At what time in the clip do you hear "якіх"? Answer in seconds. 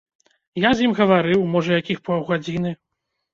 1.81-2.01